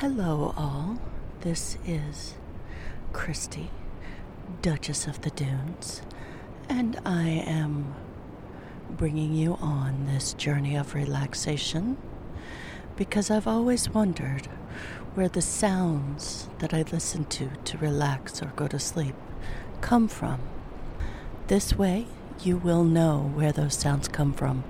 [0.00, 0.98] Hello, all.
[1.40, 2.34] This is
[3.14, 3.70] Christy,
[4.60, 6.02] Duchess of the Dunes,
[6.68, 7.94] and I am
[8.90, 11.96] bringing you on this journey of relaxation
[12.94, 14.48] because I've always wondered
[15.14, 19.14] where the sounds that I listen to to relax or go to sleep
[19.80, 20.40] come from.
[21.46, 22.06] This way,
[22.42, 24.62] you will know where those sounds come from.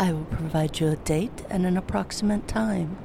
[0.00, 2.98] I will provide you a date and an approximate time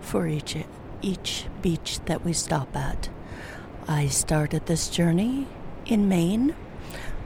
[0.00, 0.54] for each
[1.02, 3.08] each beach that we stop at.
[3.86, 5.46] I started this journey
[5.86, 6.54] in Maine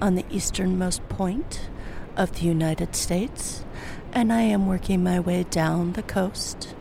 [0.00, 1.68] on the easternmost point
[2.16, 3.64] of the United States,
[4.12, 6.74] and I am working my way down the coast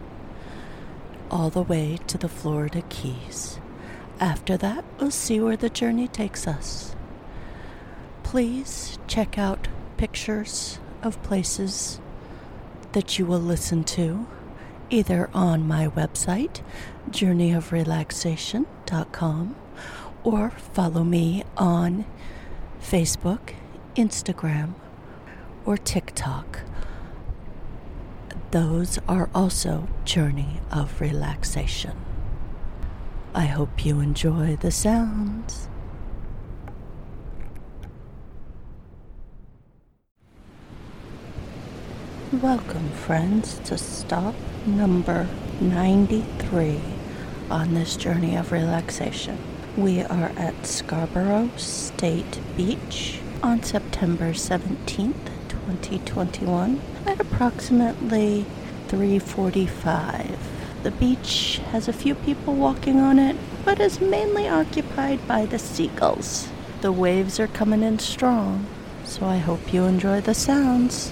[1.31, 3.59] all the way to the Florida Keys.
[4.19, 6.95] After that, we'll see where the journey takes us.
[8.21, 11.99] Please check out pictures of places
[12.91, 14.27] that you will listen to
[14.91, 16.61] either on my website,
[17.09, 19.55] journeyofrelaxation.com,
[20.23, 22.05] or follow me on
[22.79, 23.55] Facebook,
[23.95, 24.75] Instagram,
[25.65, 26.59] or TikTok.
[28.51, 31.95] Those are also Journey of Relaxation.
[33.33, 35.69] I hope you enjoy the sounds.
[42.39, 45.27] Welcome, friends, to stop number
[45.59, 46.79] 93
[47.49, 49.37] on this journey of relaxation.
[49.75, 55.13] We are at Scarborough State Beach on September 17th,
[55.49, 58.45] 2021 at approximately
[58.87, 60.37] 3:45.
[60.83, 63.35] The beach has a few people walking on it,
[63.65, 66.47] but is mainly occupied by the seagulls.
[66.79, 68.67] The waves are coming in strong,
[69.03, 71.11] so I hope you enjoy the sounds.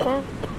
[0.00, 0.49] 嗯。